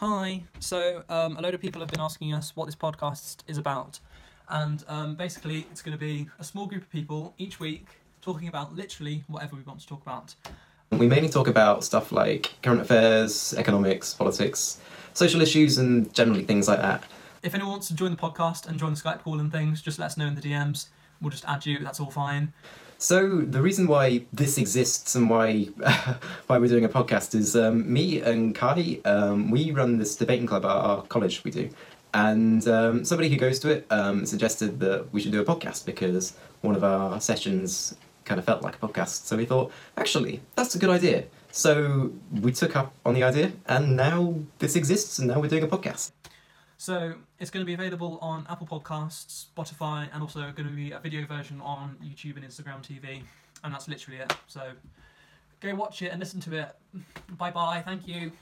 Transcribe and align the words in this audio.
Hi. 0.00 0.42
So, 0.60 1.04
um, 1.08 1.38
a 1.38 1.40
load 1.40 1.54
of 1.54 1.62
people 1.62 1.80
have 1.80 1.88
been 1.88 2.02
asking 2.02 2.34
us 2.34 2.54
what 2.54 2.66
this 2.66 2.74
podcast 2.74 3.38
is 3.46 3.56
about, 3.56 3.98
and 4.46 4.84
um, 4.88 5.14
basically, 5.14 5.66
it's 5.70 5.80
going 5.80 5.96
to 5.96 5.98
be 5.98 6.28
a 6.38 6.44
small 6.44 6.66
group 6.66 6.82
of 6.82 6.90
people 6.90 7.32
each 7.38 7.58
week 7.58 7.86
talking 8.20 8.46
about 8.46 8.76
literally 8.76 9.24
whatever 9.26 9.56
we 9.56 9.62
want 9.62 9.80
to 9.80 9.86
talk 9.86 10.02
about. 10.02 10.34
We 10.90 11.06
mainly 11.06 11.30
talk 11.30 11.48
about 11.48 11.82
stuff 11.82 12.12
like 12.12 12.52
current 12.62 12.82
affairs, 12.82 13.54
economics, 13.56 14.12
politics, 14.12 14.78
social 15.14 15.40
issues, 15.40 15.78
and 15.78 16.12
generally 16.12 16.44
things 16.44 16.68
like 16.68 16.82
that. 16.82 17.02
If 17.42 17.54
anyone 17.54 17.70
wants 17.70 17.88
to 17.88 17.94
join 17.94 18.10
the 18.10 18.18
podcast 18.18 18.68
and 18.68 18.78
join 18.78 18.92
the 18.92 19.00
Skype 19.00 19.22
call 19.22 19.40
and 19.40 19.50
things, 19.50 19.80
just 19.80 19.98
let 19.98 20.06
us 20.06 20.18
know 20.18 20.26
in 20.26 20.34
the 20.34 20.42
DMs. 20.42 20.88
We'll 21.20 21.30
just 21.30 21.44
add 21.46 21.66
you. 21.66 21.78
That's 21.78 22.00
all 22.00 22.10
fine. 22.10 22.52
So 22.98 23.40
the 23.42 23.60
reason 23.60 23.86
why 23.86 24.24
this 24.32 24.56
exists 24.56 25.14
and 25.14 25.28
why 25.28 25.64
why 26.46 26.58
we're 26.58 26.68
doing 26.68 26.84
a 26.84 26.88
podcast 26.88 27.34
is 27.34 27.54
um, 27.54 27.92
me 27.92 28.20
and 28.20 28.54
Kai. 28.54 29.00
Um, 29.04 29.50
we 29.50 29.70
run 29.70 29.98
this 29.98 30.16
debating 30.16 30.46
club 30.46 30.64
at 30.64 30.70
our 30.70 31.02
college. 31.02 31.44
We 31.44 31.50
do, 31.50 31.68
and 32.14 32.66
um, 32.68 33.04
somebody 33.04 33.28
who 33.28 33.36
goes 33.36 33.58
to 33.60 33.68
it 33.70 33.86
um, 33.90 34.24
suggested 34.24 34.80
that 34.80 35.12
we 35.12 35.20
should 35.20 35.32
do 35.32 35.40
a 35.40 35.44
podcast 35.44 35.84
because 35.84 36.34
one 36.62 36.74
of 36.74 36.82
our 36.82 37.20
sessions 37.20 37.94
kind 38.24 38.38
of 38.38 38.44
felt 38.46 38.62
like 38.62 38.76
a 38.76 38.78
podcast. 38.78 39.26
So 39.26 39.36
we 39.36 39.44
thought, 39.44 39.70
actually, 39.96 40.40
that's 40.56 40.74
a 40.74 40.78
good 40.78 40.90
idea. 40.90 41.24
So 41.52 42.12
we 42.32 42.52
took 42.52 42.76
up 42.76 42.94
on 43.04 43.14
the 43.14 43.22
idea, 43.22 43.52
and 43.66 43.96
now 43.96 44.36
this 44.58 44.74
exists, 44.76 45.18
and 45.18 45.28
now 45.28 45.40
we're 45.40 45.48
doing 45.48 45.62
a 45.62 45.68
podcast. 45.68 46.12
So 46.78 47.14
it's 47.38 47.50
going 47.50 47.64
to 47.64 47.66
be 47.66 47.74
available 47.74 48.18
on 48.20 48.46
Apple 48.50 48.66
Podcasts, 48.66 49.46
Spotify, 49.56 50.08
and 50.12 50.22
also 50.22 50.40
going 50.40 50.68
to 50.68 50.74
be 50.74 50.92
a 50.92 50.98
video 50.98 51.26
version 51.26 51.60
on 51.60 51.96
YouTube 52.04 52.36
and 52.36 52.44
Instagram 52.44 52.82
TV. 52.82 53.22
And 53.64 53.72
that's 53.72 53.88
literally 53.88 54.20
it. 54.20 54.34
So 54.46 54.72
go 55.60 55.74
watch 55.74 56.02
it 56.02 56.08
and 56.08 56.20
listen 56.20 56.40
to 56.40 56.56
it. 56.58 56.76
Bye 57.38 57.50
bye. 57.50 57.82
Thank 57.84 58.06
you. 58.06 58.32